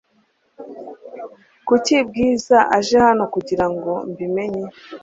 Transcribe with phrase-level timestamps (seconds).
[1.67, 4.65] Kuki Bwiza aje hano kugirango mbi menye